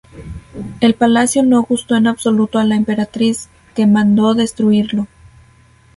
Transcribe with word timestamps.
El 0.79 0.95
palacio 0.95 1.43
no 1.43 1.61
gustó 1.61 1.95
en 1.95 2.07
absoluto 2.07 2.57
a 2.57 2.63
la 2.63 2.75
emperatriz, 2.75 3.49
que 3.75 3.85
mandó 3.85 4.33
destruirlo. 4.33 5.05